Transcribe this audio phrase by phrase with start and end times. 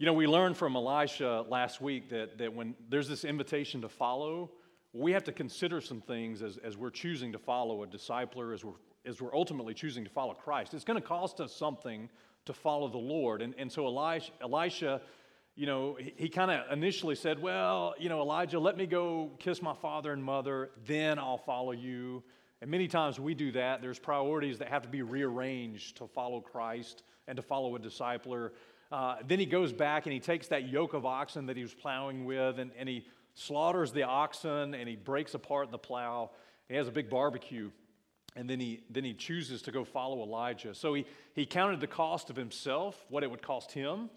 [0.00, 3.88] You know, we learned from Elisha last week that, that when there's this invitation to
[3.90, 4.50] follow,
[4.94, 8.64] we have to consider some things as, as we're choosing to follow a discipler, as
[8.64, 8.72] we're,
[9.04, 10.72] as we're ultimately choosing to follow Christ.
[10.72, 12.08] It's going to cost us something
[12.46, 13.42] to follow the Lord.
[13.42, 15.02] And, and so Elisha, Elisha
[15.54, 19.32] you know, he, he kind of initially said, Well, you know, Elijah, let me go
[19.38, 22.22] kiss my father and mother, then I'll follow you.
[22.62, 23.82] And many times we do that.
[23.82, 28.52] There's priorities that have to be rearranged to follow Christ and to follow a discipler.
[28.90, 31.72] Uh, then he goes back and he takes that yoke of oxen that he was
[31.72, 36.30] plowing with and, and he slaughters the oxen and he breaks apart the plow.
[36.68, 37.70] He has a big barbecue.
[38.36, 40.74] And then he, then he chooses to go follow Elijah.
[40.74, 44.08] So he, he counted the cost of himself, what it would cost him.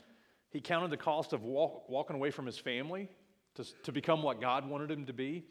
[0.52, 3.10] He counted the cost of walk, walking away from his family
[3.56, 5.46] to, to become what God wanted him to be.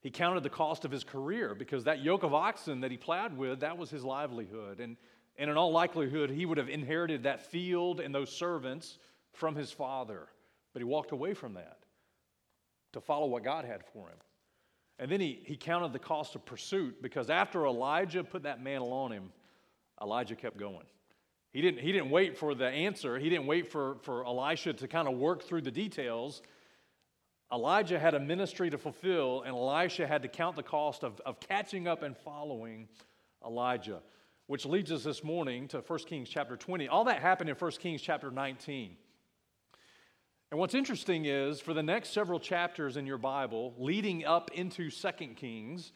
[0.00, 3.36] He counted the cost of his career because that yoke of oxen that he plowed
[3.36, 4.80] with, that was his livelihood.
[4.80, 4.96] And,
[5.38, 8.98] and in all likelihood, he would have inherited that field and those servants
[9.32, 10.28] from his father.
[10.72, 11.78] But he walked away from that
[12.92, 14.16] to follow what God had for him.
[14.98, 18.92] And then he, he counted the cost of pursuit because after Elijah put that mantle
[18.92, 19.30] on him,
[20.00, 20.86] Elijah kept going.
[21.52, 24.88] He didn't, he didn't wait for the answer, he didn't wait for, for Elisha to
[24.88, 26.42] kind of work through the details.
[27.52, 31.38] Elijah had a ministry to fulfill, and Elisha had to count the cost of, of
[31.40, 32.88] catching up and following
[33.44, 34.00] Elijah
[34.46, 36.88] which leads us this morning to 1 Kings chapter 20.
[36.88, 38.96] All that happened in 1 Kings chapter 19.
[40.52, 44.90] And what's interesting is for the next several chapters in your Bible, leading up into
[44.90, 45.92] 2 Kings,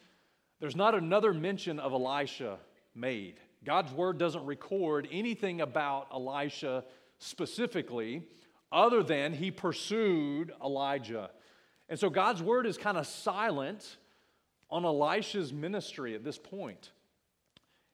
[0.59, 2.57] there's not another mention of Elisha
[2.93, 3.39] made.
[3.63, 6.83] God's word doesn't record anything about Elisha
[7.19, 8.23] specifically,
[8.71, 11.29] other than he pursued Elijah.
[11.87, 13.97] And so God's word is kind of silent
[14.69, 16.91] on Elisha's ministry at this point.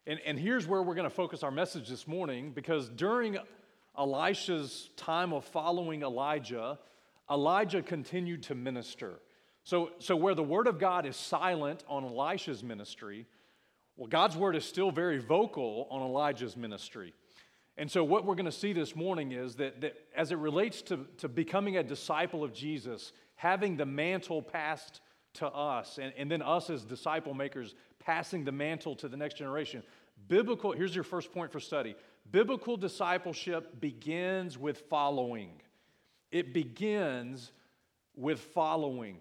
[0.08, 3.38] And, and here's where we're going to focus our message this morning because during
[3.98, 6.80] Elisha's time of following Elijah,
[7.30, 9.20] Elijah continued to minister.
[9.66, 13.26] So, so where the word of God is silent on Elisha's ministry,
[13.98, 17.14] well, God's word is still very vocal on Elijah's ministry.
[17.76, 20.82] And so, what we're going to see this morning is that, that as it relates
[20.84, 25.02] to, to becoming a disciple of Jesus, having the mantle passed
[25.38, 29.38] to us, and, and then us as disciple makers passing the mantle to the next
[29.38, 29.84] generation,
[30.28, 31.96] Biblical, here's your first point for study
[32.32, 35.52] biblical discipleship begins with following.
[36.32, 37.52] It begins
[38.16, 39.20] with following.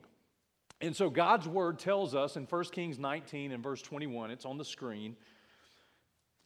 [0.81, 4.59] And so God's word tells us in 1 Kings 19 and verse 21, it's on
[4.59, 5.17] the screen.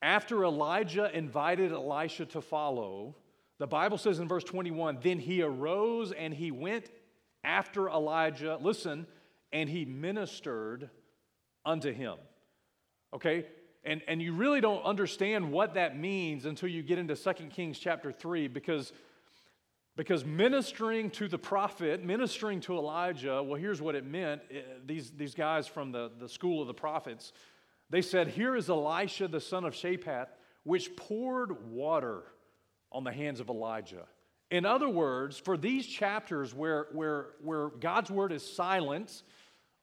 [0.02, 3.16] After Elijah invited Elisha to follow,
[3.58, 6.90] the Bible says in verse 21 then he arose and he went
[7.42, 9.06] after Elijah, listen,
[9.52, 10.90] and he ministered
[11.64, 12.16] unto him.
[13.12, 13.46] Okay?
[13.84, 17.78] And, and you really don't understand what that means until you get into 2 Kings
[17.78, 18.92] chapter 3 because,
[19.96, 24.42] because ministering to the prophet, ministering to Elijah, well, here's what it meant.
[24.50, 27.32] Eh, these, these guys from the, the school of the prophets,
[27.88, 30.26] they said, Here is Elisha, the son of Shaphat,
[30.64, 32.22] which poured water
[32.92, 34.06] on the hands of Elijah.
[34.50, 39.22] In other words, for these chapters where, where, where God's word is silent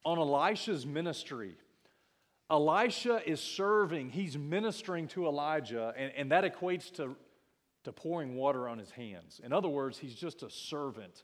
[0.08, 1.58] on Elisha's ministry,
[2.50, 7.14] Elisha is serving, he's ministering to Elijah, and, and that equates to,
[7.84, 9.42] to pouring water on his hands.
[9.44, 11.24] In other words, he's just a servant.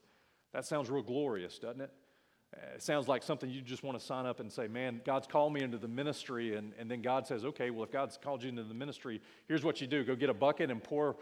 [0.52, 1.92] That sounds real glorious, doesn't it?
[2.54, 5.28] Uh, it sounds like something you just want to sign up and say, Man, God's
[5.28, 6.58] called me into the ministry.
[6.58, 9.64] And, and then God says, Okay, well, if God's called you into the ministry, here's
[9.64, 11.16] what you do go get a bucket and pour,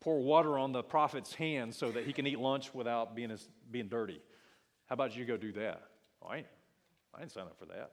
[0.00, 3.36] pour water on the prophet's hands so that he can eat lunch without being,
[3.68, 4.22] being dirty.
[4.86, 5.82] How about you go do that?
[6.22, 6.46] All right?
[7.14, 7.92] I didn't sign up for that.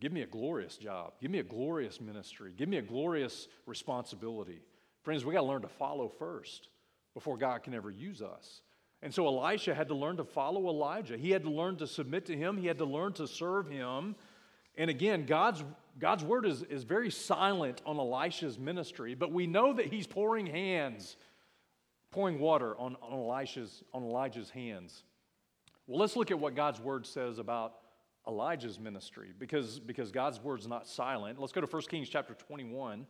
[0.00, 1.14] Give me a glorious job.
[1.20, 2.52] Give me a glorious ministry.
[2.56, 4.62] Give me a glorious responsibility.
[5.02, 6.68] Friends, we got to learn to follow first
[7.14, 8.62] before God can ever use us.
[9.02, 11.16] And so Elisha had to learn to follow Elijah.
[11.16, 14.16] He had to learn to submit to him, he had to learn to serve him.
[14.76, 15.64] And again, God's,
[15.98, 20.46] God's word is, is very silent on Elisha's ministry, but we know that he's pouring
[20.46, 21.16] hands,
[22.12, 25.02] pouring water on, on, Elisha's, on Elijah's hands.
[25.88, 27.74] Well, let's look at what God's word says about
[28.28, 31.40] Elijah's ministry because, because God's word's not silent.
[31.40, 33.06] Let's go to 1 Kings chapter 21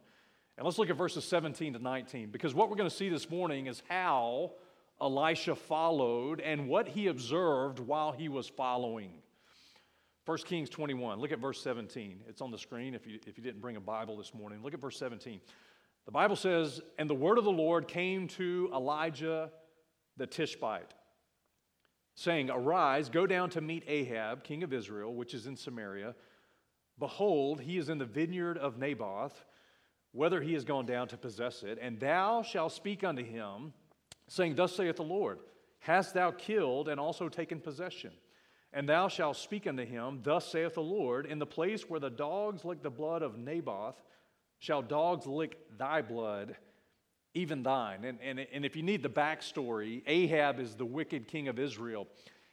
[0.57, 3.29] and let's look at verses 17 to 19 because what we're going to see this
[3.29, 4.53] morning is how
[5.01, 9.11] Elisha followed and what he observed while he was following.
[10.27, 12.21] 1 Kings 21, look at verse 17.
[12.29, 14.63] It's on the screen if you, if you didn't bring a Bible this morning.
[14.63, 15.41] Look at verse 17.
[16.05, 19.51] The Bible says, And the word of the Lord came to Elijah
[20.17, 20.93] the Tishbite
[22.19, 26.17] saying, Arise, go down to meet Ahab, king of Israel, which is in Samaria.
[26.99, 29.45] Behold, he is in the vineyard of Naboth,
[30.11, 31.79] whether he has gone down to possess it.
[31.81, 33.73] And thou shalt speak unto him,
[34.27, 35.39] saying, Thus saith the Lord,
[35.79, 38.11] Hast thou killed and also taken possession?
[38.73, 42.11] And thou shalt speak unto him, Thus saith the Lord, In the place where the
[42.11, 44.03] dogs lick the blood of Naboth,
[44.59, 46.57] shall dogs lick thy blood,
[47.39, 48.05] even thine.
[48.05, 52.07] And, and, and if you need the backstory, Ahab is the wicked king of Israel.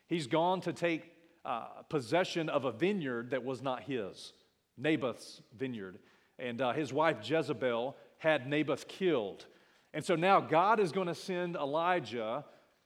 [0.08, 1.12] He's gone to take
[1.44, 4.34] uh, possession of a vineyard that was not his,
[4.78, 6.00] Naboth's vineyard.
[6.38, 9.46] And uh, his wife Jezebel had Naboth killed.
[9.94, 12.46] And so now God is going to send Elijah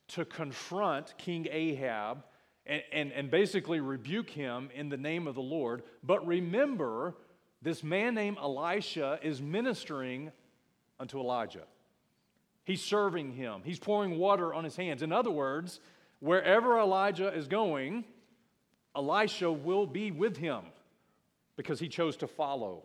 [0.09, 2.23] to confront King Ahab
[2.65, 5.83] and, and, and basically rebuke him in the name of the Lord.
[6.03, 7.15] But remember,
[7.61, 10.31] this man named Elisha is ministering
[10.99, 11.63] unto Elijah.
[12.69, 15.01] He's serving him, he's pouring water on his hands.
[15.01, 15.79] In other words,
[16.19, 18.05] wherever Elijah is going,
[18.95, 20.61] Elisha will be with him
[21.57, 22.83] because he chose to follow.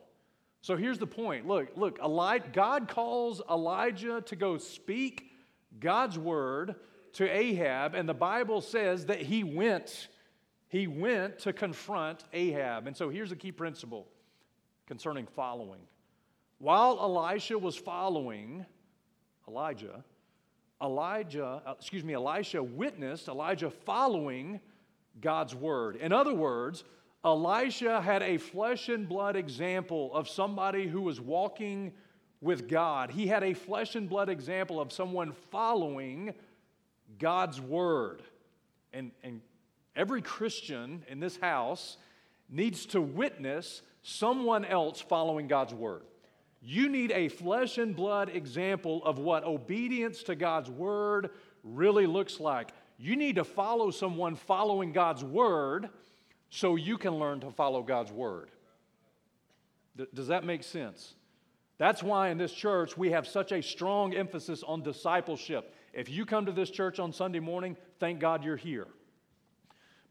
[0.62, 1.46] So here's the point.
[1.46, 5.30] Look, look, Eli- God calls Elijah to go speak
[5.78, 6.76] God's word
[7.14, 10.08] to Ahab, and the Bible says that he went.
[10.68, 12.86] He went to confront Ahab.
[12.86, 14.06] And so here's a key principle
[14.86, 15.82] concerning following.
[16.56, 18.64] While Elisha was following
[19.48, 20.04] Elijah,
[20.82, 24.60] Elijah, uh, excuse me, Elisha witnessed Elijah following
[25.20, 25.96] God's word.
[25.96, 26.84] In other words,
[27.24, 31.92] Elisha had a flesh and blood example of somebody who was walking
[32.40, 33.10] with God.
[33.10, 36.34] He had a flesh and blood example of someone following
[37.18, 38.22] God's word.
[38.92, 39.40] And, and
[39.96, 41.96] every Christian in this house
[42.50, 46.02] needs to witness someone else following God's word.
[46.66, 51.28] You need a flesh and blood example of what obedience to God's word
[51.62, 52.70] really looks like.
[52.96, 55.90] You need to follow someone following God's word
[56.48, 58.50] so you can learn to follow God's word.
[60.14, 61.14] Does that make sense?
[61.76, 65.74] That's why in this church we have such a strong emphasis on discipleship.
[65.92, 68.86] If you come to this church on Sunday morning, thank God you're here.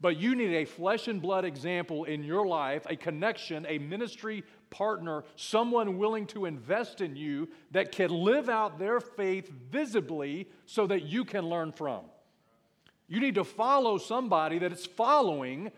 [0.04, 4.44] But you need a flesh and blood example in your life, a connection, a ministry
[4.68, 10.86] partner, someone willing to invest in you that can live out their faith visibly so
[10.88, 12.02] that you can learn from.
[13.08, 15.72] You need to follow somebody that is following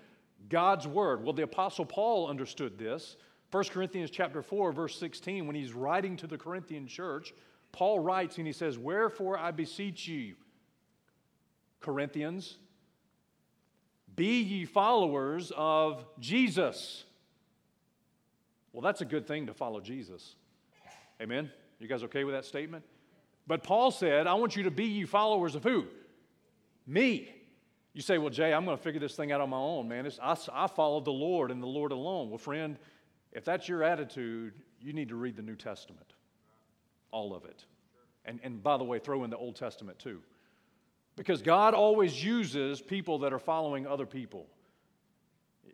[0.48, 1.22] God's word.
[1.22, 3.16] Well, the apostle Paul understood this.
[3.52, 7.32] 1 Corinthians chapter 4 verse 16 when he's writing to the Corinthian church,
[7.70, 10.34] Paul writes and he says, "Wherefore I beseech you,
[11.78, 12.58] Corinthians,
[14.16, 17.04] be ye followers of Jesus."
[18.72, 20.34] Well, that's a good thing to follow Jesus.
[21.20, 21.50] Amen.
[21.78, 22.84] You guys okay with that statement?
[23.46, 25.86] But Paul said, "I want you to be ye followers of who?
[26.86, 27.32] Me."
[27.92, 30.06] You say, well, Jay, I'm going to figure this thing out on my own, man.
[30.22, 32.28] I, I follow the Lord and the Lord alone.
[32.28, 32.76] Well, friend,
[33.32, 34.52] if that's your attitude,
[34.82, 36.12] you need to read the New Testament,
[37.10, 37.64] all of it.
[38.26, 40.20] And, and by the way, throw in the Old Testament too.
[41.16, 44.46] Because God always uses people that are following other people.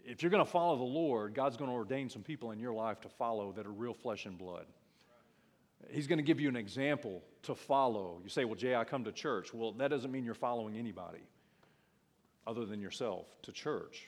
[0.04, 2.72] If you're going to follow the Lord, God's going to ordain some people in your
[2.72, 4.66] life to follow that are real flesh and blood.
[5.90, 8.20] He's going to give you an example to follow.
[8.22, 9.52] You say, Well, Jay, I come to church.
[9.52, 11.22] Well, that doesn't mean you're following anybody
[12.46, 14.06] other than yourself to church.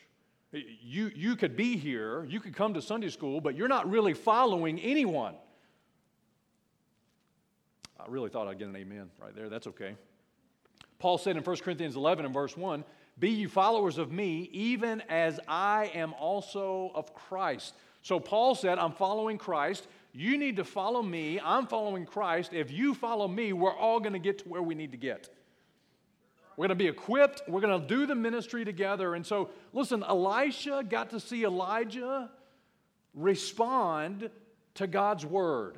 [0.53, 4.15] You, you could be here, you could come to Sunday school, but you're not really
[4.15, 5.35] following anyone.
[7.99, 9.49] I really thought I'd get an amen right there.
[9.49, 9.97] That's okay.
[11.05, 12.83] Paul said in 1 Corinthians 11 and verse 1
[13.19, 17.75] Be you followers of me, even as I am also of Christ.
[18.00, 19.87] So Paul said, I'm following Christ.
[20.14, 21.38] You need to follow me.
[21.45, 22.55] I'm following Christ.
[22.55, 25.28] If you follow me, we're all going to get to where we need to get.
[26.57, 27.43] We're going to be equipped.
[27.47, 29.14] We're going to do the ministry together.
[29.14, 32.31] And so, listen, Elisha got to see Elijah
[33.12, 34.31] respond
[34.76, 35.76] to God's word.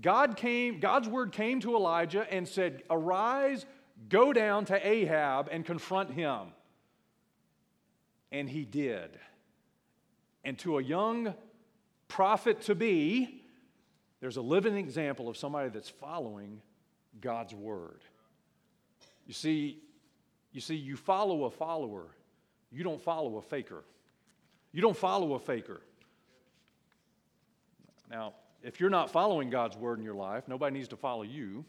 [0.00, 3.66] God came, God's word came to Elijah and said, Arise,
[4.08, 6.48] go down to Ahab and confront him.
[8.30, 9.10] And he did.
[10.44, 11.34] And to a young
[12.08, 13.42] prophet to be,
[14.20, 16.60] there's a living example of somebody that's following
[17.20, 18.00] God's word.
[19.26, 19.82] You see,
[20.52, 22.06] you see, you follow a follower,
[22.70, 23.84] you don't follow a faker.
[24.72, 25.82] You don't follow a faker.
[28.10, 31.64] Now, if you're not following God's word in your life, nobody needs to follow you,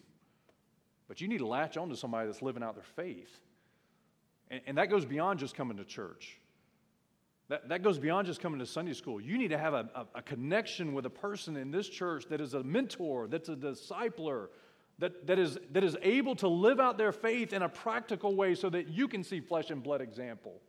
[1.13, 3.39] but you need to latch on to somebody that's living out their faith.
[4.49, 6.39] And, and that goes beyond just coming to church.
[7.49, 9.21] That, that goes beyond just coming to Sunday school.
[9.21, 12.41] You need to have a, a, a connection with a person in this church that
[12.41, 14.47] is a mentor, that's a discipler,
[14.97, 18.55] that, that, is, that is able to live out their faith in a practical way
[18.55, 20.61] so that you can see flesh and blood example,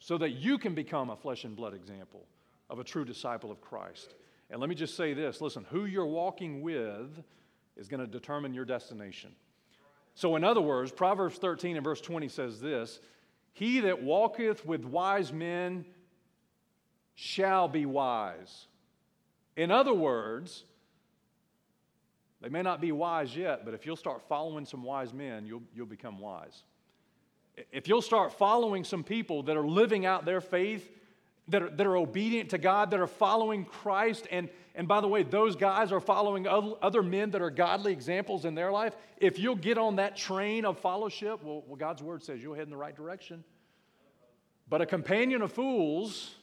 [0.00, 2.26] so that you can become a flesh and blood example
[2.68, 4.16] of a true disciple of Christ.
[4.50, 7.08] And let me just say this listen, who you're walking with
[7.78, 9.30] is going to determine your destination.
[10.18, 12.98] So, in other words, Proverbs 13 and verse 20 says this
[13.52, 15.84] He that walketh with wise men
[17.14, 18.66] shall be wise.
[19.56, 20.64] In other words,
[22.40, 25.62] they may not be wise yet, but if you'll start following some wise men, you'll,
[25.72, 26.64] you'll become wise.
[27.70, 30.90] If you'll start following some people that are living out their faith,
[31.46, 34.48] that are, that are obedient to God, that are following Christ, and,
[34.78, 38.54] and by the way, those guys are following other men that are godly examples in
[38.54, 38.94] their life.
[39.16, 42.62] If you'll get on that train of fellowship, well, well God's word says you'll head
[42.62, 43.42] in the right direction.
[44.68, 46.36] But a companion of fools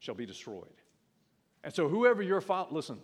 [0.00, 0.74] shall be destroyed.
[1.62, 2.98] And so, whoever you're following, listen,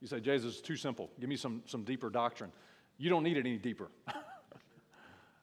[0.00, 1.10] you say, Jesus, it's too simple.
[1.20, 2.50] Give me some, some deeper doctrine.
[2.96, 3.90] You don't need it any deeper.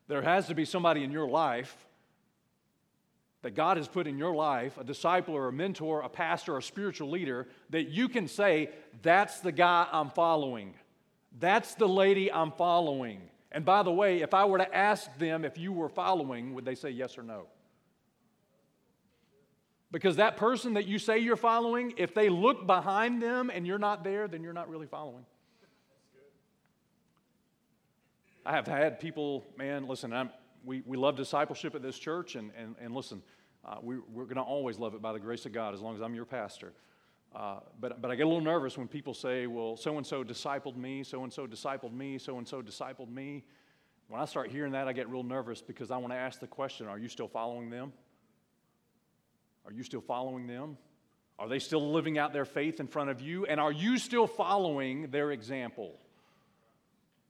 [0.07, 1.86] there has to be somebody in your life
[3.47, 6.57] that God has put in your life, a disciple or a mentor, a pastor, or
[6.57, 10.73] a spiritual leader, that you can say, that's the guy I'm following.
[11.39, 13.21] That's the lady I'm following.
[13.53, 16.65] And by the way, if I were to ask them if you were following, would
[16.65, 17.45] they say yes or no?
[19.93, 23.79] Because that person that you say you're following, if they look behind them and you're
[23.79, 25.25] not there, then you're not really following.
[28.45, 30.31] I have had people, man, listen, I'm,
[30.67, 33.23] we, we love discipleship at this church, and, and, and listen,
[33.67, 35.95] uh, we, we're going to always love it by the grace of God as long
[35.95, 36.73] as I'm your pastor.
[37.35, 40.23] Uh, but, but I get a little nervous when people say, well, so and so
[40.23, 43.43] discipled me, so and so discipled me, so and so discipled me.
[44.07, 46.47] When I start hearing that, I get real nervous because I want to ask the
[46.47, 47.91] question are you still following them?
[49.65, 50.77] Are you still following them?
[51.37, 53.45] Are they still living out their faith in front of you?
[53.45, 55.99] And are you still following their example?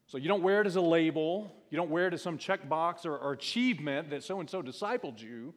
[0.06, 3.06] So you don't wear it as a label, you don't wear it as some checkbox
[3.06, 5.54] or, or achievement that so and so discipled you.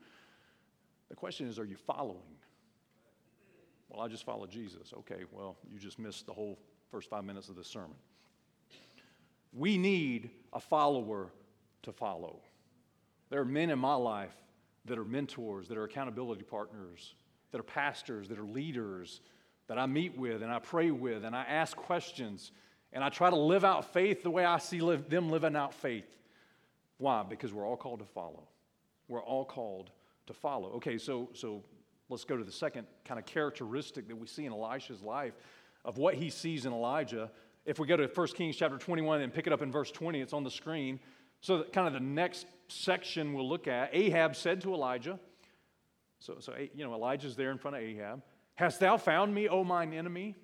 [1.11, 2.39] The question is, are you following?
[3.91, 4.95] Well, I just follow Jesus.
[5.01, 6.59] Okay, well, you just missed the whole
[6.91, 7.97] first five minutes of this sermon.
[9.53, 11.33] We need a follower
[11.83, 12.41] to follow.
[13.29, 14.35] There are men in my life
[14.85, 17.15] that are mentors, that are accountability partners,
[17.51, 19.21] that are pastors, that are leaders,
[19.67, 22.53] that I meet with and I pray with and I ask questions
[22.93, 25.75] and I try to live out faith the way I see live, them living out
[25.75, 26.17] faith.
[26.99, 27.23] Why?
[27.23, 28.49] Because we're all called to follow.
[29.09, 29.91] We're all called
[30.27, 30.71] to follow.
[30.75, 31.63] Okay, so, so
[32.09, 35.35] let's go to the second kind of characteristic that we see in Elisha's life
[35.85, 37.31] of what he sees in Elijah.
[37.65, 40.21] If we go to 1 Kings chapter 21 and pick it up in verse 20,
[40.21, 41.01] it's on the screen.
[41.41, 45.19] So, kind of the next section we'll look at Ahab said to Elijah,
[46.19, 48.23] so, so you know, Elijah's there in front of Ahab,
[48.61, 50.35] Hast thou found me, O mine enemy?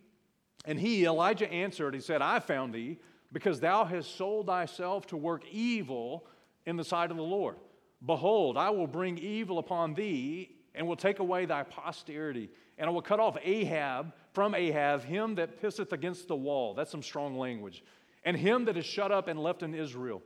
[0.64, 2.96] And he, Elijah, answered, He said, I found thee
[3.30, 6.26] because thou hast sold thyself to work evil
[6.64, 7.56] in the sight of the Lord.
[8.04, 12.50] Behold, I will bring evil upon thee and will take away thy posterity.
[12.78, 16.74] And I will cut off Ahab from Ahab, him that pisseth against the wall.
[16.74, 17.82] That's some strong language.
[18.24, 20.22] And him that is shut up and left in Israel.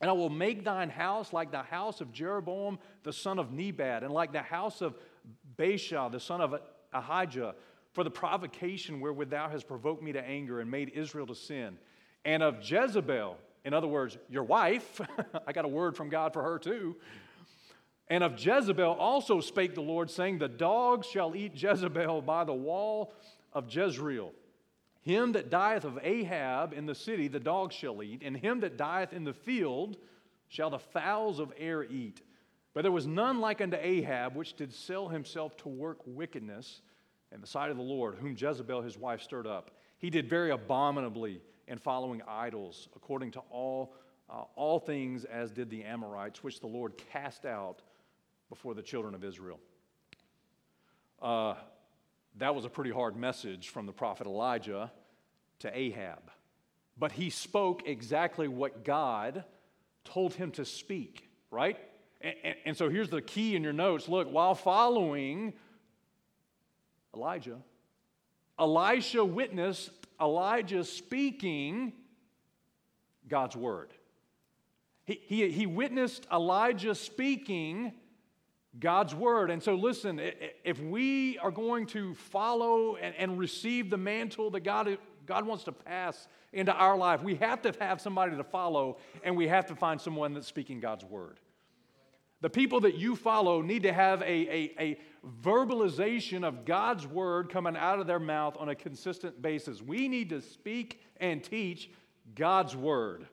[0.00, 4.02] And I will make thine house like the house of Jeroboam the son of Nebat,
[4.02, 4.94] and like the house of
[5.58, 6.54] Baasha the son of
[6.94, 7.54] Ahijah,
[7.92, 11.76] for the provocation wherewith thou hast provoked me to anger and made Israel to sin.
[12.24, 15.00] And of Jezebel, in other words, your wife,
[15.46, 16.96] I got a word from God for her too.
[18.08, 22.52] And of Jezebel also spake the Lord, saying, The dogs shall eat Jezebel by the
[22.52, 23.12] wall
[23.52, 24.32] of Jezreel.
[25.02, 28.76] Him that dieth of Ahab in the city, the dogs shall eat, and him that
[28.76, 29.96] dieth in the field
[30.48, 32.20] shall the fowls of air eat.
[32.74, 36.82] But there was none like unto Ahab, which did sell himself to work wickedness
[37.32, 39.70] in the sight of the Lord, whom Jezebel his wife stirred up.
[39.98, 43.94] He did very abominably in following idols, according to all,
[44.28, 47.80] uh, all things as did the Amorites, which the Lord cast out
[48.48, 49.60] before the children of Israel.
[51.22, 51.54] Uh,
[52.38, 54.90] that was a pretty hard message from the prophet Elijah
[55.60, 56.32] to Ahab.
[56.98, 59.44] But he spoke exactly what God
[60.04, 61.78] told him to speak, right?
[62.20, 64.08] And, and, and, so here's the key in your notes.
[64.08, 65.54] Look, while following
[67.14, 67.58] Elijah,
[68.58, 71.92] Elisha witnessed Elijah speaking
[73.28, 73.92] God's word.
[75.04, 77.92] He, he, he witnessed Elijah speaking
[78.78, 79.50] God's word.
[79.50, 80.20] And so, listen,
[80.64, 84.96] if we are going to follow and, and receive the mantle that God,
[85.26, 89.36] God wants to pass into our life, we have to have somebody to follow, and
[89.36, 91.40] we have to find someone that's speaking God's word.
[92.40, 95.00] The people that you follow need to have a, a, a,
[95.42, 99.82] verbalization of God's word coming out of their mouth on a consistent basis.
[99.82, 101.90] We need to speak and teach
[102.34, 103.26] God's word.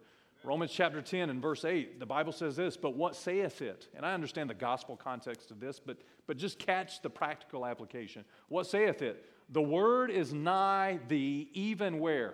[0.43, 3.87] Romans chapter 10 and verse 8, the Bible says this, but what saith it?
[3.95, 8.25] And I understand the gospel context of this, but, but just catch the practical application.
[8.49, 9.25] What saith it?
[9.49, 12.33] The word is nigh thee, even where?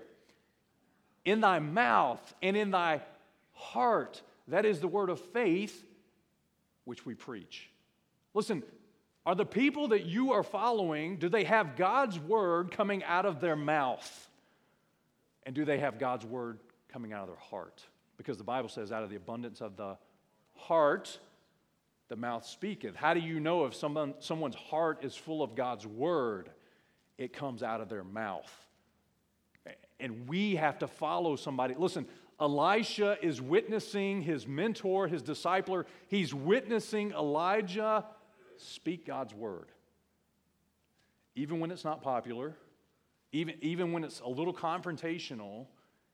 [1.26, 3.02] in thy mouth and in thy
[3.54, 4.22] heart.
[4.48, 5.84] That is the word of faith
[6.86, 7.70] which we preach.
[8.34, 8.64] Listen,
[9.26, 13.40] are the people that you are following, do they have God's word coming out of
[13.40, 14.30] their mouth?
[15.44, 16.60] And do they have God's word
[16.92, 17.84] coming out of their heart?
[18.18, 19.98] Because the Bible says, out of the abundance of the
[20.56, 21.18] heart,
[22.10, 22.96] the mouth speaketh.
[22.96, 26.50] How do you know if someone, someone's heart is full of God's word?
[27.18, 28.52] It comes out of their mouth.
[30.00, 31.76] And we have to follow somebody.
[31.78, 32.06] Listen,
[32.40, 35.86] Elisha is witnessing his mentor, his discipler.
[36.08, 38.06] He's witnessing Elijah
[38.58, 39.72] speak God's word.
[41.36, 42.56] Even when it's not popular,
[43.32, 45.68] even, even when it's a little confrontational,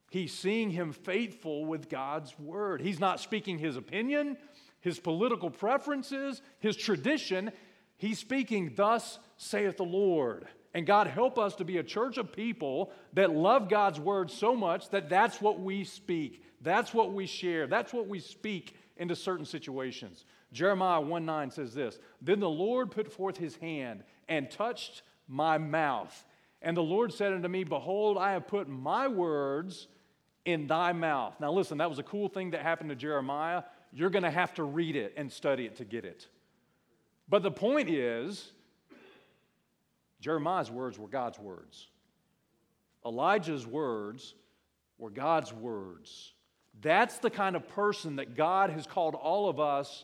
[0.10, 2.82] he's seeing him faithful with God's word.
[2.82, 4.38] He's not speaking his opinion,
[4.80, 7.52] his political preferences, his tradition.
[7.98, 10.48] He's speaking, Thus saith the Lord.
[10.74, 14.56] And God, help us to be a church of people that love God's word so
[14.56, 19.16] much that that's what we speak, that's what we share, that's what we speak into
[19.16, 20.26] certain situations.
[20.52, 25.58] Jeremiah 1 9 says this Then the Lord put forth his hand and touched my
[25.58, 26.26] mouth.
[26.62, 29.88] And the Lord said unto me, Behold, I have put my words
[30.46, 31.36] in thy mouth.
[31.40, 33.64] Now, listen, that was a cool thing that happened to Jeremiah.
[33.94, 36.28] You're going to have to read it and study it to get it.
[37.30, 38.52] But the point is,
[40.20, 41.88] Jeremiah's words were God's words.
[43.06, 44.36] Elijah's words
[44.98, 46.34] were God's words.
[46.82, 50.04] That's the kind of person that God has called all of us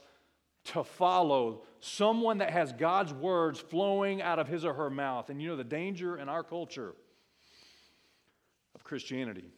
[0.66, 1.64] to follow.
[1.80, 5.30] Someone that has God's words flowing out of his or her mouth.
[5.30, 6.96] And you know, the danger in our culture
[8.74, 9.52] of Christianity,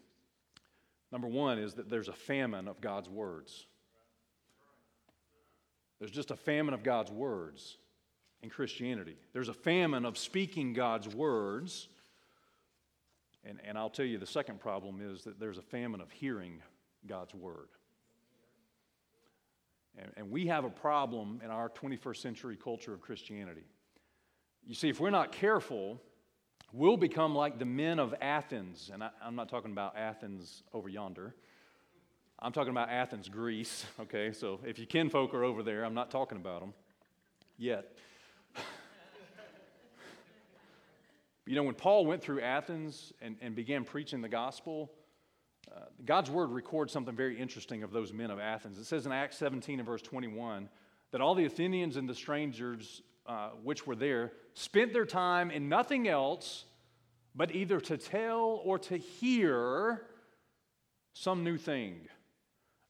[1.11, 3.67] number one, is that there's a famine of God's words.
[5.99, 7.77] There's just a famine of God's words
[8.41, 9.17] in Christianity.
[9.33, 11.87] There's a famine of speaking God's words.
[13.43, 16.61] And, and I'll tell you, the second problem is that there's a famine of hearing
[17.07, 17.69] God's word.
[19.97, 23.65] And, and we have a problem in our 21st century culture of Christianity.
[24.65, 26.01] You see, if we're not careful,
[26.73, 28.91] we'll become like the men of Athens.
[28.93, 31.33] And I, I'm not talking about Athens over yonder.
[32.39, 33.85] I'm talking about Athens, Greece.
[33.99, 36.73] Okay, so if your kinfolk are over there, I'm not talking about them
[37.57, 37.93] yet.
[41.47, 44.91] You know, when Paul went through Athens and, and began preaching the gospel,
[45.73, 48.77] uh, God's word records something very interesting of those men of Athens.
[48.77, 50.69] It says in Acts 17 and verse 21
[51.11, 55.69] that all the Athenians and the strangers uh, which were there spent their time in
[55.69, 56.65] nothing else
[57.35, 60.01] but either to tell or to hear
[61.13, 62.07] some new thing.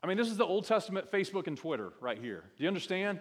[0.04, 2.44] I mean, this is the Old Testament Facebook and Twitter right here.
[2.58, 3.20] Do you understand?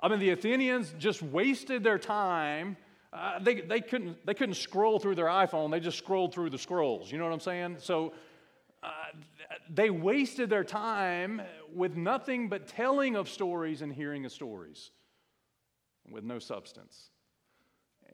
[0.00, 2.76] I mean, the Athenians just wasted their time.
[3.14, 6.58] Uh, they, they, couldn't, they couldn't scroll through their iPhone, they just scrolled through the
[6.58, 7.12] scrolls.
[7.12, 7.76] You know what I'm saying?
[7.78, 8.12] So
[8.82, 8.88] uh,
[9.72, 11.40] they wasted their time
[11.72, 14.90] with nothing but telling of stories and hearing of stories
[16.10, 17.10] with no substance.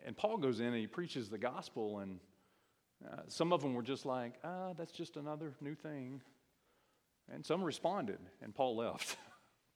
[0.04, 2.20] And Paul goes in and he preaches the gospel, and
[3.10, 6.20] uh, some of them were just like, ah, that's just another new thing.
[7.32, 9.16] And some responded, and Paul left.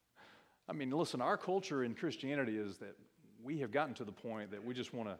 [0.69, 2.97] I mean, listen, our culture in Christianity is that
[3.45, 5.19] we have gotten to the point that we just want to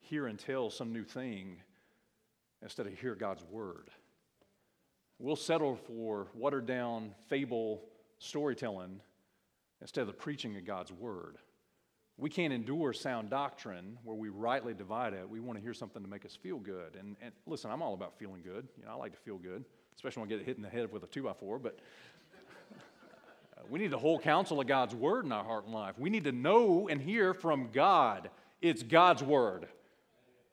[0.00, 1.56] hear and tell some new thing
[2.62, 3.90] instead of hear God's word.
[5.18, 7.82] We'll settle for watered down fable
[8.18, 9.00] storytelling
[9.80, 11.36] instead of the preaching of God's word.
[12.16, 15.28] We can't endure sound doctrine where we rightly divide it.
[15.28, 16.96] We want to hear something to make us feel good.
[16.98, 18.68] And, and listen, I'm all about feeling good.
[18.76, 20.92] You know, I like to feel good, especially when I get hit in the head
[20.92, 21.58] with a two by four.
[21.58, 21.78] But
[23.68, 25.98] we need the whole counsel of God's word in our heart and life.
[25.98, 28.30] We need to know and hear from God.
[28.62, 29.66] It's God's word.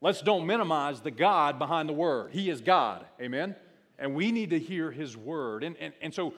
[0.01, 2.31] Let's don't minimize the God behind the word.
[2.31, 3.05] He is God.
[3.21, 3.55] Amen
[3.99, 5.63] and we need to hear his word.
[5.63, 6.33] And, and, and so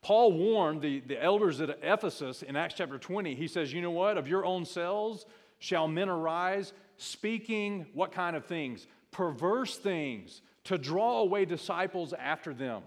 [0.00, 3.34] Paul warned the, the elders at Ephesus in Acts chapter 20.
[3.34, 4.16] He says, You know what?
[4.16, 5.26] Of your own selves
[5.58, 8.86] shall men arise, speaking what kind of things?
[9.10, 12.82] Perverse things, to draw away disciples after them.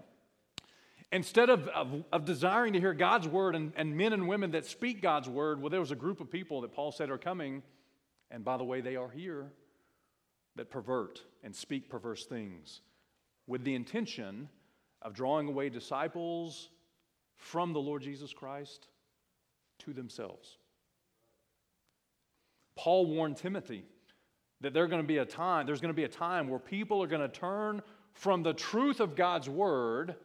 [1.12, 4.66] Instead of, of, of, desiring to hear God's word and, and men and women that
[4.66, 7.62] speak God's word, well, there was a group of people that Paul said are coming,
[8.30, 9.52] and by the way, they are here,
[10.56, 12.80] that pervert and speak perverse things
[13.46, 14.48] with the intention
[15.02, 16.70] of drawing away disciples
[17.36, 18.88] from the Lord Jesus Christ
[19.80, 20.56] to themselves.
[22.74, 23.84] Paul warned Timothy
[24.60, 27.02] that there's going to be a time, there's going to be a time where people
[27.02, 30.16] are going to turn from the truth of God's word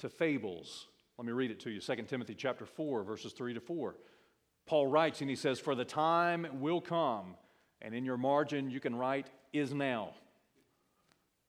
[0.00, 0.88] to fables.
[1.18, 1.80] Let me read it to you.
[1.80, 3.96] 2 Timothy chapter 4 verses 3 to 4.
[4.66, 7.36] Paul writes and he says, "For the time will come,
[7.80, 10.14] and in your margin you can write is now."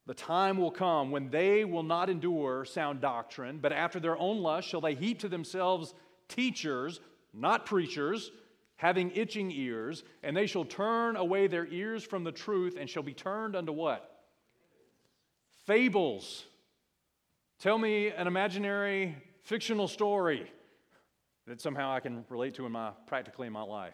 [0.08, 4.40] The time will come when they will not endure sound doctrine, but after their own
[4.40, 5.94] lust shall they heap to themselves
[6.28, 7.00] teachers,
[7.34, 8.32] not preachers,
[8.78, 13.04] having itching ears, and they shall turn away their ears from the truth and shall
[13.04, 14.26] be turned unto what?
[15.66, 16.48] Fables.
[17.62, 20.52] Tell me an imaginary fictional story
[21.46, 23.94] that somehow I can relate to in my practically in my life.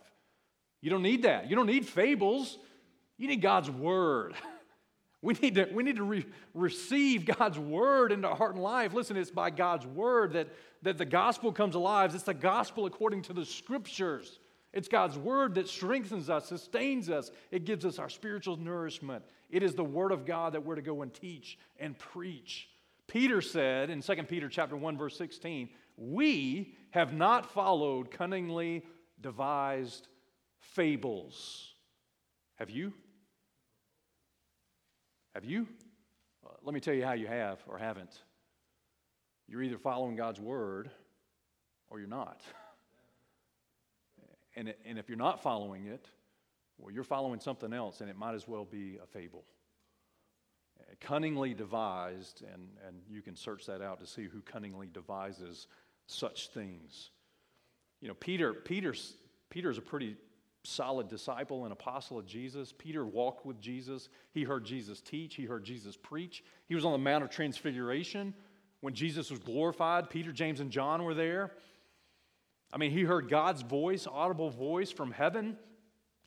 [0.79, 1.49] You don't need that.
[1.49, 2.57] You don't need fables.
[3.17, 4.33] You need God's word.
[5.19, 8.93] We need to, we need to re- receive God's word into our heart and life.
[8.93, 10.47] Listen, it's by God's word that,
[10.83, 12.13] that the gospel comes alive.
[12.13, 14.37] It's the gospel according to the scriptures.
[14.73, 19.23] It's God's word that strengthens us, sustains us, it gives us our spiritual nourishment.
[19.49, 22.69] It is the word of God that we're to go and teach and preach.
[23.07, 28.85] Peter said in 2 Peter chapter 1 verse 16, "We have not followed cunningly
[29.19, 30.07] devised
[30.59, 31.73] fables."
[32.55, 32.93] Have you?
[35.33, 35.67] Have you?
[36.45, 38.23] Uh, let me tell you how you have or haven't.
[39.47, 40.89] You're either following God's word
[41.89, 42.41] or you're not.
[44.55, 46.09] And, and if you're not following it,
[46.79, 49.45] well, you're following something else, and it might as well be a fable.
[51.01, 55.67] Cunningly devised, and, and you can search that out to see who cunningly devises
[56.07, 57.11] such things.
[58.01, 59.15] You know, Peter, Peter's,
[59.49, 60.15] Peter's a pretty
[60.63, 62.73] solid disciple and apostle of Jesus.
[62.77, 64.09] Peter walked with Jesus.
[64.33, 66.43] He heard Jesus teach, he heard Jesus preach.
[66.67, 68.33] He was on the Mount of Transfiguration
[68.81, 70.09] when Jesus was glorified.
[70.09, 71.51] Peter, James, and John were there.
[72.71, 75.57] I mean, he heard God's voice, audible voice from heaven.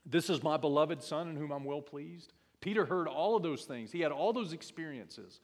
[0.06, 2.32] This is my beloved Son in whom I'm well pleased.
[2.60, 3.90] Peter heard all of those things.
[3.90, 5.40] He had all those experiences.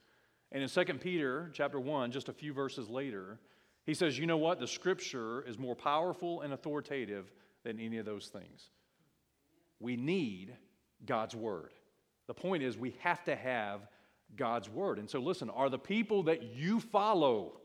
[0.52, 3.38] And in 2 Peter chapter 1, just a few verses later,
[3.84, 4.60] he says, You know what?
[4.60, 7.30] The scripture is more powerful and authoritative
[7.64, 8.70] than any of those things.
[9.80, 10.56] We need
[11.04, 11.72] God's word.
[12.26, 13.80] The point is, we have to have
[14.34, 14.98] God's word.
[14.98, 17.60] And so, listen, are the people that you follow,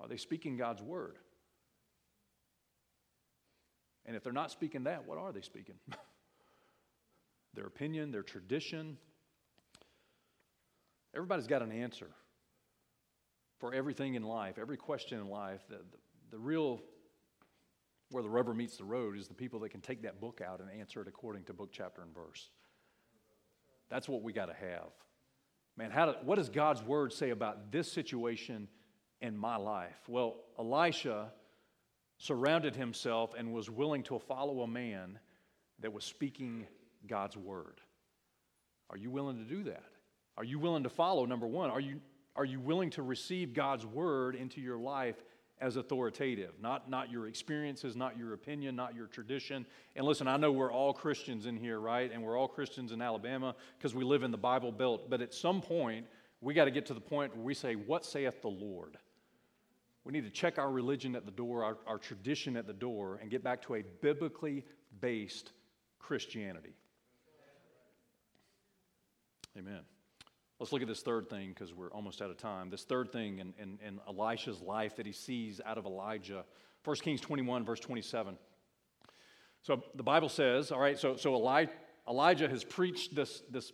[0.00, 1.18] are they speaking God's word?
[4.06, 5.76] And if they're not speaking that, what are they speaking?
[7.54, 8.96] their opinion, their tradition.
[11.14, 12.10] Everybody's got an answer
[13.58, 15.60] for everything in life, every question in life.
[15.68, 15.98] The, the,
[16.32, 16.80] the real
[18.10, 20.60] where the rubber meets the road is the people that can take that book out
[20.60, 22.50] and answer it according to book, chapter, and verse.
[23.88, 24.90] That's what we got to have.
[25.76, 28.68] Man, how do, what does God's word say about this situation
[29.20, 29.98] in my life?
[30.06, 31.32] Well, Elisha
[32.18, 35.18] surrounded himself and was willing to follow a man
[35.80, 36.66] that was speaking
[37.06, 37.80] God's word.
[38.90, 39.84] Are you willing to do that?
[40.36, 41.70] Are you willing to follow, number one?
[41.70, 42.00] Are you,
[42.36, 45.16] are you willing to receive God's word into your life
[45.60, 49.64] as authoritative, not, not your experiences, not your opinion, not your tradition.
[49.94, 52.10] And listen, I know we're all Christians in here, right?
[52.12, 55.08] And we're all Christians in Alabama because we live in the Bible Belt.
[55.08, 56.06] But at some point,
[56.40, 58.98] we got to get to the point where we say, What saith the Lord?
[60.04, 63.18] We need to check our religion at the door, our, our tradition at the door,
[63.22, 64.64] and get back to a biblically
[65.00, 65.52] based
[65.98, 66.74] Christianity.
[69.56, 69.80] Amen.
[70.58, 72.70] Let's look at this third thing because we're almost out of time.
[72.70, 76.44] This third thing in, in, in, Elisha's life that he sees out of Elijah.
[76.84, 78.36] 1 Kings 21, verse 27.
[79.62, 81.66] So the Bible says, all right, so, so Eli,
[82.08, 83.72] Elijah has preached this, this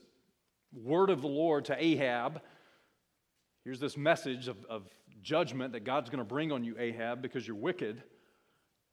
[0.74, 2.42] word of the Lord to Ahab.
[3.64, 4.86] Here's this message of, of
[5.22, 8.02] judgment that God's going to bring on you, Ahab, because you're wicked.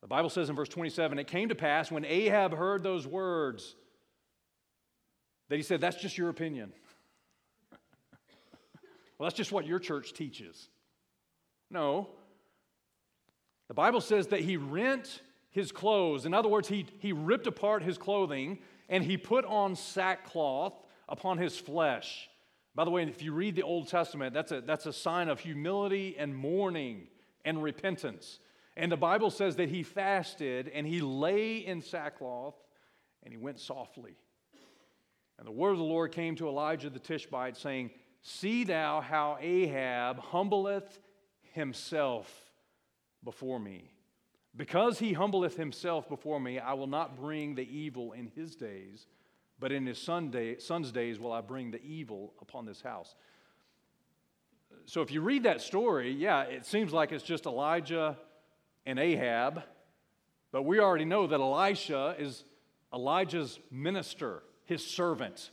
[0.02, 3.76] The Bible says in verse 27 it came to pass when Ahab heard those words
[5.50, 6.74] that he said, That's just your opinion.
[9.18, 10.70] Well, that's just what your church teaches.
[11.70, 12.10] No.
[13.68, 16.26] The Bible says that he rent his clothes.
[16.26, 20.74] In other words, he, he ripped apart his clothing and he put on sackcloth
[21.10, 22.30] upon his flesh.
[22.76, 25.40] By the way, if you read the Old Testament, that's a, that's a sign of
[25.40, 27.08] humility and mourning
[27.44, 28.40] and repentance.
[28.78, 32.56] And the Bible says that he fasted and he lay in sackcloth
[33.24, 34.16] and he went softly.
[35.38, 39.38] And the word of the Lord came to Elijah the Tishbite, saying, See thou how
[39.40, 41.00] Ahab humbleth
[41.54, 42.30] himself
[43.24, 43.92] before me.
[44.56, 49.06] Because he humbleth himself before me, I will not bring the evil in his days,
[49.60, 53.16] but in his son day, son's days will I bring the evil upon this house.
[54.86, 58.18] So if you read that story, yeah, it seems like it's just Elijah
[58.86, 59.64] and Ahab,
[60.52, 62.44] but we already know that Elisha is
[62.94, 65.50] Elijah's minister, his servant.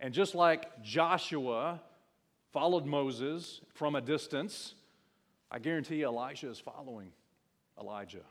[0.00, 1.80] And just like Joshua
[2.52, 4.74] followed Moses from a distance,
[5.50, 7.12] I guarantee Elisha is following
[7.78, 8.24] Elijah.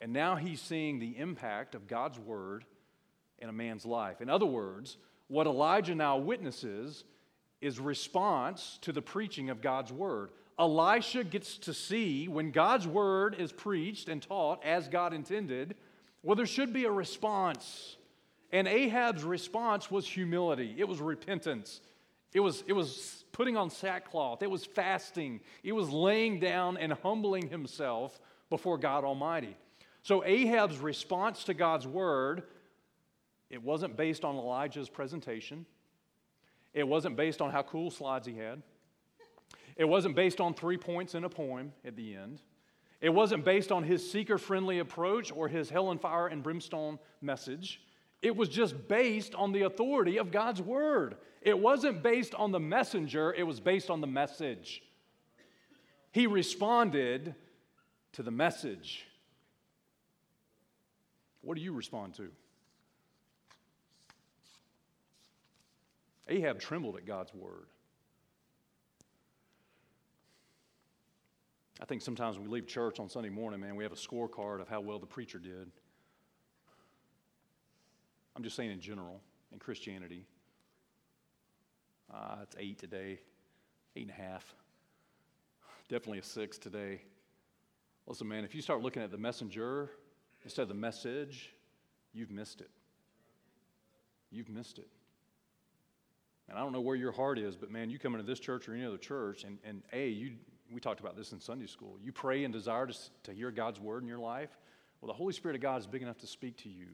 [0.00, 2.64] And now he's seeing the impact of God's word
[3.38, 4.20] in a man's life.
[4.20, 4.96] In other words,
[5.28, 7.04] what Elijah now witnesses
[7.60, 10.30] is response to the preaching of God's word.
[10.58, 15.74] Elisha gets to see when God's word is preached and taught as God intended,
[16.22, 17.96] well, there should be a response.
[18.54, 21.80] And Ahab's response was humility, it was repentance,
[22.32, 26.92] it was, it was putting on sackcloth, it was fasting, it was laying down and
[26.92, 29.56] humbling himself before God Almighty.
[30.02, 32.44] So Ahab's response to God's word,
[33.50, 35.66] it wasn't based on Elijah's presentation.
[36.72, 38.62] It wasn't based on how cool slides he had.
[39.76, 42.40] It wasn't based on three points in a poem at the end.
[43.00, 47.00] It wasn't based on his seeker friendly approach or his hell and fire and brimstone
[47.20, 47.80] message.
[48.24, 51.16] It was just based on the authority of God's word.
[51.42, 54.82] It wasn't based on the messenger, it was based on the message.
[56.10, 57.34] He responded
[58.12, 59.04] to the message.
[61.42, 62.30] What do you respond to?
[66.26, 67.66] Ahab trembled at God's word.
[71.78, 74.68] I think sometimes we leave church on Sunday morning, man, we have a scorecard of
[74.68, 75.70] how well the preacher did.
[78.36, 79.20] I'm just saying in general,
[79.52, 80.26] in Christianity.
[82.12, 83.20] Uh, it's eight today,
[83.96, 84.54] eight and a half.
[85.88, 87.00] Definitely a six today.
[88.06, 89.90] Listen, man, if you start looking at the messenger
[90.42, 91.54] instead of the message,
[92.12, 92.70] you've missed it.
[94.30, 94.88] You've missed it.
[96.48, 98.68] And I don't know where your heart is, but man, you come into this church
[98.68, 100.32] or any other church, and, and A, you,
[100.70, 101.96] we talked about this in Sunday school.
[102.02, 104.50] You pray and desire to, to hear God's word in your life.
[105.00, 106.88] Well, the Holy Spirit of God is big enough to speak to you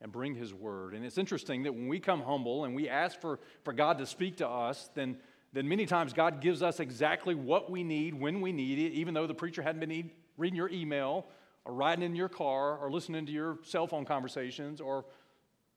[0.00, 0.94] and bring His word.
[0.94, 4.06] And it's interesting that when we come humble and we ask for, for God to
[4.06, 5.16] speak to us, then,
[5.52, 9.14] then many times God gives us exactly what we need when we need it, even
[9.14, 11.26] though the preacher hadn't been reading your email
[11.64, 15.04] or riding in your car or listening to your cell phone conversations or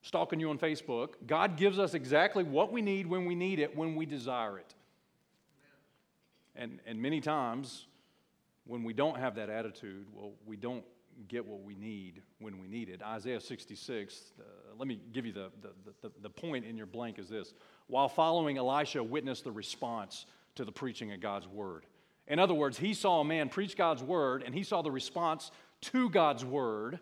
[0.01, 1.09] stalking you on Facebook.
[1.25, 4.73] God gives us exactly what we need when we need it, when we desire it.
[6.55, 7.87] And, and many times,
[8.65, 10.83] when we don't have that attitude, well, we don't
[11.27, 13.01] get what we need when we need it.
[13.01, 14.43] Isaiah 66, uh,
[14.77, 15.69] let me give you the, the,
[16.01, 17.53] the, the point in your blank is this.
[17.87, 21.85] While following Elisha, witnessed the response to the preaching of God's word.
[22.27, 25.51] In other words, he saw a man preach God's word and he saw the response
[25.81, 26.99] to God's word.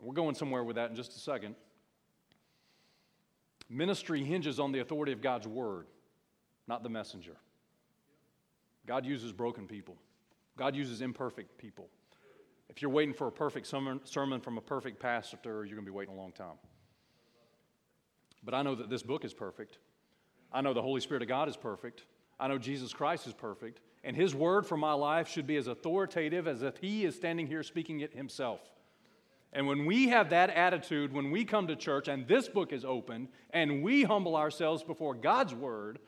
[0.00, 1.54] We're going somewhere with that in just a second.
[3.68, 5.86] Ministry hinges on the authority of God's word,
[6.66, 7.36] not the messenger.
[8.84, 9.96] God uses broken people,
[10.56, 11.88] God uses imperfect people.
[12.74, 15.90] If you're waiting for a perfect sermon from a perfect pastor, you're going to be
[15.90, 16.56] waiting a long time.
[18.42, 19.76] But I know that this book is perfect.
[20.50, 22.06] I know the Holy Spirit of God is perfect.
[22.40, 23.80] I know Jesus Christ is perfect.
[24.04, 27.46] And His word for my life should be as authoritative as if He is standing
[27.46, 28.62] here speaking it Himself.
[29.52, 32.86] And when we have that attitude, when we come to church and this book is
[32.86, 35.98] open and we humble ourselves before God's word,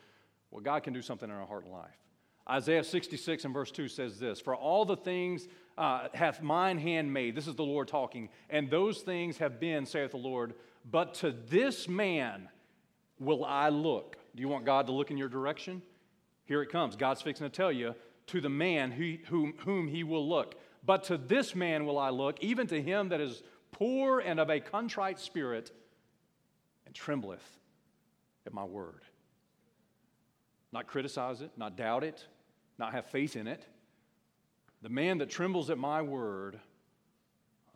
[0.50, 1.98] well, God can do something in our heart and life.
[2.48, 7.12] Isaiah 66 and verse 2 says this For all the things uh, hath mine hand
[7.12, 10.54] made, this is the Lord talking, and those things have been, saith the Lord,
[10.90, 12.48] but to this man
[13.18, 14.16] will I look.
[14.34, 15.82] Do you want God to look in your direction?
[16.44, 16.96] Here it comes.
[16.96, 17.94] God's fixing to tell you
[18.28, 20.56] to the man who, whom, whom he will look.
[20.84, 24.50] But to this man will I look, even to him that is poor and of
[24.50, 25.72] a contrite spirit,
[26.86, 27.58] and trembleth
[28.46, 29.02] at my word.
[30.72, 32.26] Not criticize it, not doubt it,
[32.78, 33.66] not have faith in it.
[34.84, 36.60] The man that trembles at my word,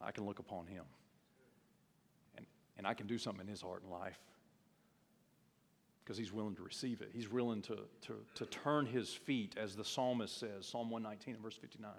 [0.01, 0.85] I can look upon him.
[2.37, 2.45] And,
[2.77, 4.21] and I can do something in his heart and life
[6.05, 7.09] because he's willing to receive it.
[7.15, 11.43] He's willing to, to, to turn his feet, as the psalmist says, Psalm 119 and
[11.43, 11.91] verse 59.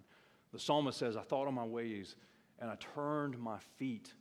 [0.54, 2.16] The psalmist says, I thought on my ways
[2.60, 4.14] and I turned my feet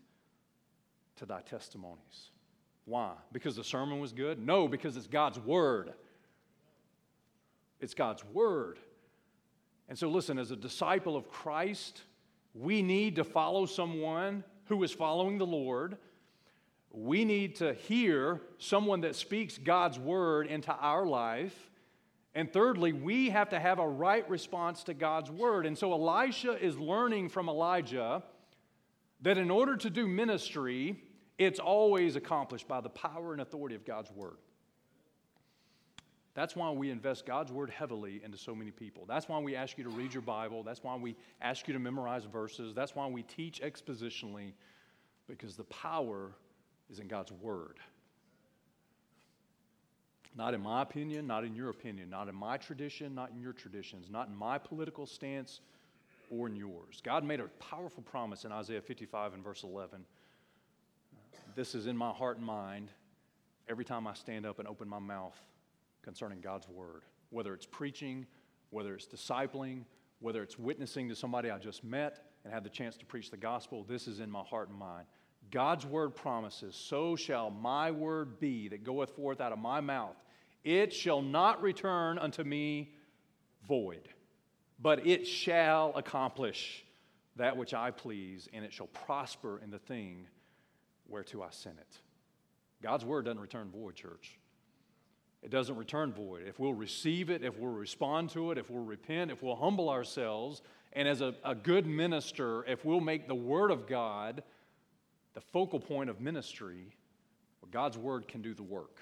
[1.17, 2.31] to thy testimonies.
[2.87, 3.13] Why?
[3.31, 4.39] Because the sermon was good?
[4.39, 5.93] No, because it's God's word.
[7.79, 8.79] It's God's word.
[9.89, 12.03] And so, listen, as a disciple of Christ,
[12.55, 15.97] we need to follow someone who is following the Lord.
[16.91, 21.71] We need to hear someone that speaks God's word into our life.
[22.35, 25.67] And thirdly, we have to have a right response to God's word.
[25.67, 28.23] And so Elisha is learning from Elijah
[29.23, 31.03] that in order to do ministry,
[31.39, 34.37] it's always accomplished by the power and authority of God's word.
[36.39, 39.05] That's why we invest God's word heavily into so many people.
[39.09, 40.63] That's why we ask you to read your Bible.
[40.63, 42.73] That's why we ask you to memorize verses.
[42.77, 44.53] That's why we teach expositionally,
[45.27, 46.31] because the power
[46.89, 47.81] is in God's word.
[50.37, 53.53] Not in my opinion, not in your opinion, not in my tradition, not in your
[53.53, 55.59] traditions, not in my political stance
[56.31, 57.03] or in yours.
[57.03, 60.05] God made a powerful promise in Isaiah 55 and verse 11.
[61.57, 62.93] This is in my heart and mind
[63.69, 65.37] every time I stand up and open my mouth
[66.09, 68.25] concerning God's word, whether it's preaching,
[68.71, 69.83] whether it's discipling,
[70.21, 73.37] whether it's witnessing to somebody I just met and had the chance to preach the
[73.37, 73.85] gospel.
[73.87, 75.05] This is in my heart and mind.
[75.51, 80.17] God's word promises, So shall my word be that goeth forth out of my mouth.
[80.65, 82.95] It shall not return unto me
[83.69, 84.09] void,
[84.81, 86.87] but it shall accomplish
[87.37, 90.27] that which I please, and it shall prosper in the thing
[91.07, 91.99] whereto I sent it.
[92.83, 94.39] God's word doesn't return void, church.
[95.43, 96.43] It doesn't return void.
[96.47, 99.89] If we'll receive it, if we'll respond to it, if we'll repent, if we'll humble
[99.89, 104.43] ourselves, and as a, a good minister, if we'll make the Word of God
[105.35, 106.97] the focal point of ministry,
[107.63, 108.99] well, God's Word can do the work.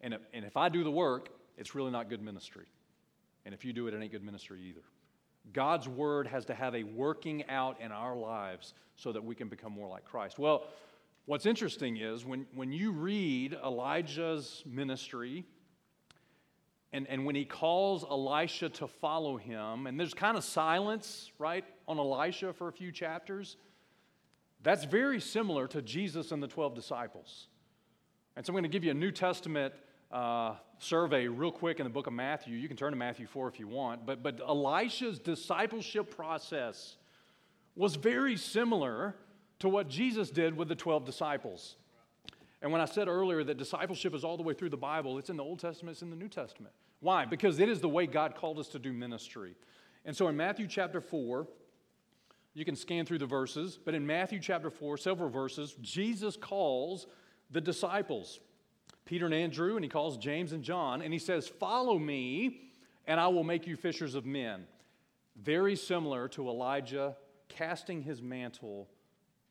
[0.00, 2.66] And if, and if I do the work, it's really not good ministry.
[3.44, 4.82] And if you do it, it ain't good ministry either.
[5.52, 9.48] God's Word has to have a working out in our lives so that we can
[9.48, 10.38] become more like Christ.
[10.38, 10.64] Well,
[11.26, 15.46] What's interesting is when, when you read Elijah's ministry,
[16.92, 21.64] and, and when he calls Elisha to follow him, and there's kind of silence, right,
[21.88, 23.56] on Elisha for a few chapters,
[24.62, 27.48] that's very similar to Jesus and the 12 disciples.
[28.36, 29.72] And so I'm going to give you a New Testament
[30.12, 32.54] uh, survey real quick in the book of Matthew.
[32.56, 34.04] You can turn to Matthew 4 if you want.
[34.04, 36.96] But, but Elisha's discipleship process
[37.76, 39.16] was very similar
[39.64, 41.76] to what Jesus did with the 12 disciples.
[42.62, 45.30] And when I said earlier that discipleship is all the way through the Bible, it's
[45.30, 46.74] in the Old Testament, it's in the New Testament.
[47.00, 47.24] Why?
[47.24, 49.54] Because it is the way God called us to do ministry.
[50.04, 51.46] And so in Matthew chapter 4,
[52.54, 57.06] you can scan through the verses, but in Matthew chapter 4, several verses, Jesus calls
[57.50, 58.40] the disciples,
[59.04, 62.70] Peter and Andrew, and he calls James and John, and he says, Follow me,
[63.06, 64.66] and I will make you fishers of men.
[65.36, 67.16] Very similar to Elijah
[67.48, 68.88] casting his mantle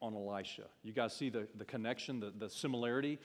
[0.04, 0.66] on Elisha.
[0.84, 3.20] You guys see the, the connection, the, the similarity?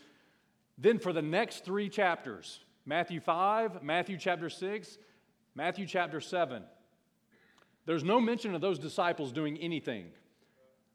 [0.78, 4.96] Then for the next three chapters Matthew 5, Matthew chapter 6,
[5.54, 6.62] Matthew chapter 7
[7.88, 10.10] there's no mention of those disciples doing anything.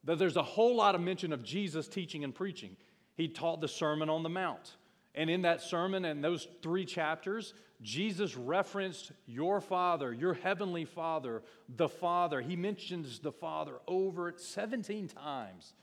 [0.03, 2.77] There's a whole lot of mention of Jesus teaching and preaching.
[3.15, 4.75] He taught the Sermon on the Mount.
[5.15, 11.43] And in that sermon and those three chapters, Jesus referenced your Father, your Heavenly Father,
[11.69, 12.41] the Father.
[12.41, 15.73] He mentions the Father over 17 times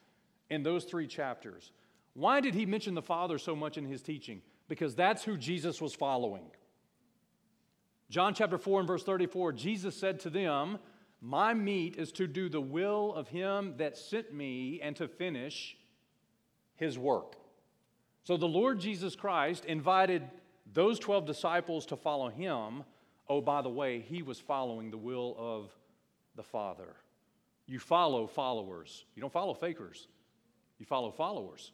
[0.49, 1.73] in those three chapters.
[2.14, 4.43] Why did he mention the Father so much in his teaching?
[4.69, 6.51] Because that's who Jesus was following.
[8.09, 10.79] John chapter 4 and verse 34, Jesus said to them,
[11.21, 15.77] My meat is to do the will of him that sent me and to finish
[16.75, 17.37] his work.
[18.25, 20.23] So the Lord Jesus Christ invited
[20.73, 22.85] those 12 disciples to follow him.
[23.29, 25.71] Oh, by the way, he was following the will of
[26.37, 26.97] the Father.
[27.67, 30.09] You follow followers, you don't follow fakers,
[30.79, 31.73] you follow followers.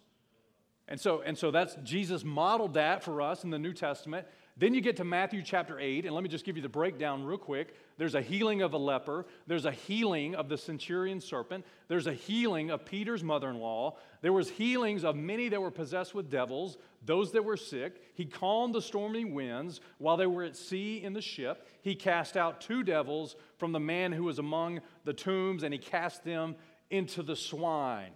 [0.88, 4.26] And so, and so that's Jesus modeled that for us in the New Testament.
[4.56, 7.24] Then you get to Matthew chapter 8, and let me just give you the breakdown
[7.24, 7.74] real quick.
[7.98, 12.12] There's a healing of a leper, there's a healing of the centurion serpent, there's a
[12.12, 16.30] healing of Peter's mother in law, there was healings of many that were possessed with
[16.30, 18.02] devils, those that were sick.
[18.14, 21.66] He calmed the stormy winds while they were at sea in the ship.
[21.80, 25.78] He cast out two devils from the man who was among the tombs, and he
[25.78, 26.56] cast them
[26.90, 28.12] into the swine.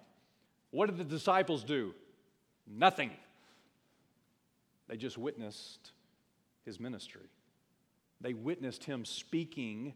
[0.73, 1.95] What did the disciples do?
[2.66, 3.12] Nothing.
[4.88, 5.93] They just witnessed
[6.66, 7.29] his ministry.
[8.20, 9.94] They witnessed him speaking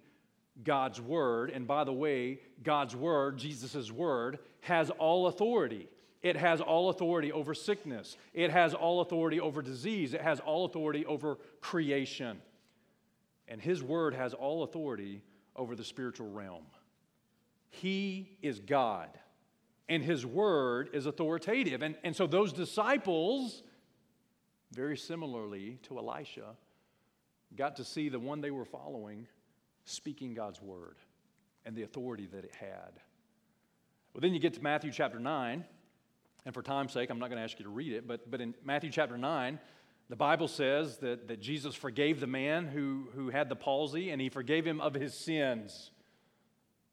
[0.62, 1.50] God's word.
[1.50, 5.88] And by the way, God's word, Jesus' word, has all authority.
[6.22, 10.64] It has all authority over sickness, it has all authority over disease, it has all
[10.64, 12.40] authority over creation.
[13.46, 15.20] And his word has all authority
[15.54, 16.64] over the spiritual realm.
[17.68, 19.10] He is God,
[19.86, 21.82] and his word is authoritative.
[21.82, 23.62] And, and so those disciples
[24.72, 26.56] very similarly to Elisha,
[27.56, 29.26] got to see the one they were following
[29.84, 30.96] speaking God's word
[31.64, 32.92] and the authority that it had.
[34.12, 35.64] Well, then you get to Matthew chapter 9,
[36.44, 38.40] and for time's sake, I'm not going to ask you to read it, but, but
[38.40, 39.58] in Matthew chapter 9,
[40.08, 44.20] the Bible says that, that Jesus forgave the man who, who had the palsy, and
[44.20, 45.90] he forgave him of his sins.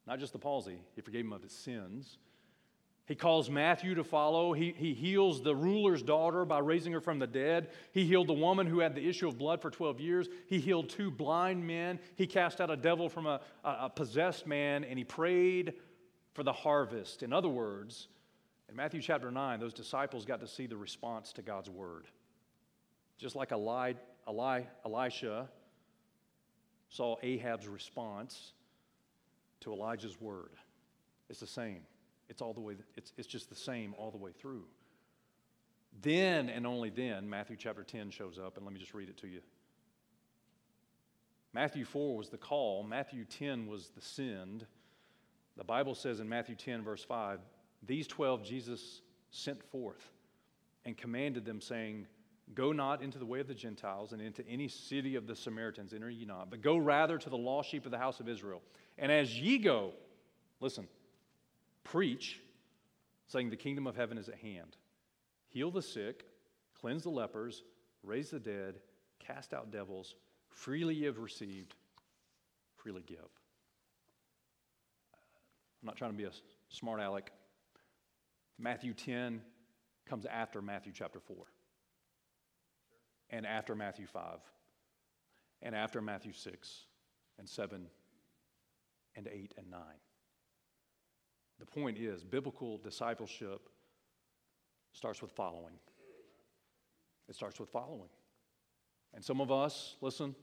[0.08, 2.18] Not just the palsy, he forgave him of his sins.
[3.12, 4.54] He calls Matthew to follow.
[4.54, 7.68] He, he heals the ruler's daughter by raising her from the dead.
[7.92, 10.30] He healed the woman who had the issue of blood for 12 years.
[10.48, 12.00] He healed two blind men.
[12.16, 15.74] He cast out a devil from a, a, possessed man, and he prayed
[16.36, 17.22] for the harvest.
[17.22, 18.08] In other words,
[18.70, 22.06] in Matthew chapter 9, those disciples got to see the response to God's word.
[23.18, 23.92] Just like Eli,
[24.26, 25.50] Eli, Elisha
[26.88, 28.54] saw Ahab's response
[29.60, 30.52] to Elijah's word,
[31.30, 31.82] it's the same.
[32.32, 34.64] It's all the way, it's, it's just the same all the way through.
[36.02, 39.18] Then and only then, Matthew chapter 10 shows up, and let me just read it
[39.18, 39.42] to you.
[41.54, 44.66] Matthew 4 was the call, Matthew 10 was the send.
[45.58, 47.42] The Bible says in Matthew 10, verse 5,
[47.86, 49.02] these 12 Jesus
[49.32, 50.14] sent forth
[50.86, 52.08] and commanded them, saying,
[52.56, 55.94] Go not into the way of the Gentiles, and into any city of the Samaritans
[55.94, 58.62] enter ye not, but go rather to the lost sheep of the house of Israel.
[58.98, 59.92] And as ye go,
[60.62, 60.88] listen,
[61.84, 62.40] preach,
[63.28, 64.78] saying, The kingdom of heaven is at hand.
[65.48, 66.26] Heal the sick,
[66.80, 67.64] cleanse the lepers,
[68.04, 68.76] raise the dead,
[69.20, 70.16] cast out devils.
[70.50, 71.76] Freely you have received,
[72.76, 73.20] freely give.
[75.82, 76.32] I'm not trying to be a
[76.70, 77.32] smart aleck.
[78.60, 79.42] Matthew 10
[80.08, 81.36] comes after Matthew chapter 4,
[83.32, 84.40] and after Matthew 5,
[85.64, 86.86] and after Matthew 6,
[87.40, 87.88] and 7,
[89.16, 89.82] and 8, and 9.
[91.62, 93.70] The point is, biblical discipleship
[94.94, 95.76] starts with following.
[97.30, 98.10] It starts with following.
[99.14, 100.36] And some of us, listen,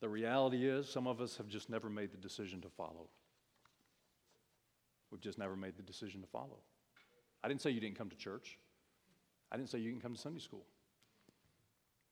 [0.00, 3.08] the reality is some of us have just never made the decision to follow.
[5.10, 6.58] We've just never made the decision to follow.
[7.42, 8.58] I didn't say you didn't come to church.
[9.50, 10.66] I didn't say you didn't come to Sunday school.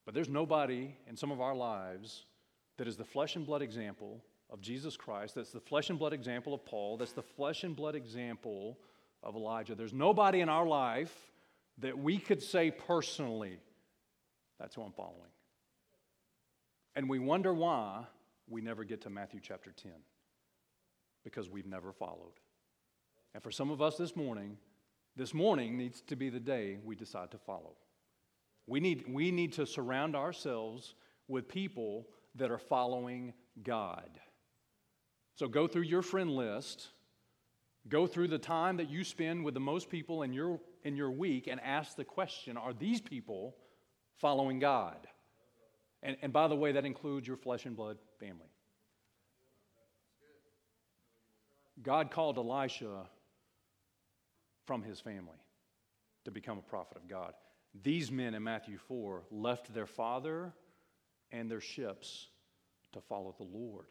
[0.07, 2.25] But there's nobody in some of our lives
[2.79, 6.13] that is the flesh and blood example of Jesus Christ, that's the flesh and blood
[6.13, 8.79] example of Paul, that's the flesh and blood example
[9.23, 9.75] of Elijah.
[9.75, 11.15] There's nobody in our life
[11.79, 13.59] that we could say personally,
[14.59, 15.31] that's who I'm following.
[16.97, 18.05] And we wonder why
[18.49, 19.93] we never get to Matthew chapter 10
[21.23, 22.33] because we've never followed.
[23.35, 24.57] And for some of us this morning,
[25.15, 27.77] this morning needs to be the day we decide to follow.
[28.67, 30.95] We need, we need to surround ourselves
[31.29, 33.33] with people that are following
[33.63, 34.09] God.
[35.39, 36.89] So go through your friend list,
[37.89, 41.13] go through the time that you spend with the most people in your, in your
[41.13, 43.55] week, and ask the question Are these people
[44.17, 44.97] following God?
[46.03, 48.51] And, and by the way, that includes your flesh and blood family.
[51.85, 53.07] God called Elisha
[54.67, 55.39] from his family
[56.25, 57.33] to become a prophet of God.
[57.85, 60.53] These men in Matthew 4 left their father
[61.31, 62.27] and their ships
[62.93, 63.87] to follow the Lord.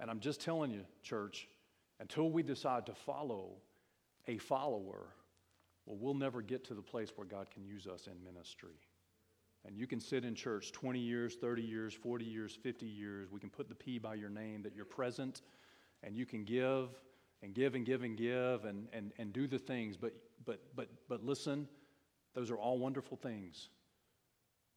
[0.00, 1.48] And I'm just telling you, church,
[2.00, 3.52] until we decide to follow
[4.28, 5.08] a follower,
[5.86, 8.80] well, we'll never get to the place where God can use us in ministry.
[9.64, 13.30] And you can sit in church 20 years, 30 years, 40 years, 50 years.
[13.32, 15.42] We can put the P by your name that you're present
[16.02, 16.90] and you can give
[17.42, 19.96] and give and give and give and, and, and do the things.
[19.96, 21.66] But, but, but, but listen,
[22.34, 23.68] those are all wonderful things.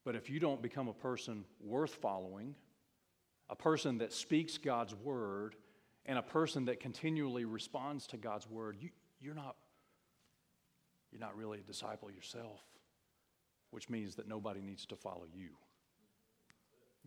[0.05, 2.55] But if you don't become a person worth following,
[3.49, 5.55] a person that speaks God's word,
[6.05, 8.89] and a person that continually responds to God's word, you,
[9.19, 9.55] you're, not,
[11.11, 12.61] you're not really a disciple yourself,
[13.71, 15.49] which means that nobody needs to follow you.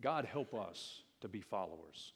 [0.01, 2.13] God help us to be followers.